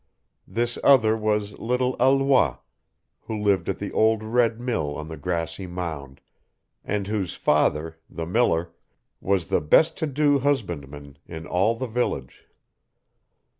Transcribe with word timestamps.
This 0.47 0.79
other 0.83 1.15
was 1.15 1.59
little 1.59 1.95
Alois, 1.99 2.57
who 3.25 3.37
lived 3.39 3.69
at 3.69 3.77
the 3.77 3.91
old 3.91 4.23
red 4.23 4.59
mill 4.59 4.95
on 4.95 5.09
the 5.09 5.15
grassy 5.15 5.67
mound, 5.67 6.21
and 6.83 7.05
whose 7.05 7.35
father, 7.35 7.99
the 8.09 8.25
miller, 8.25 8.71
was 9.19 9.45
the 9.49 9.61
best 9.61 9.97
to 9.97 10.07
do 10.07 10.39
husbandman 10.39 11.19
in 11.27 11.45
all 11.45 11.75
the 11.75 11.85
village. 11.85 12.47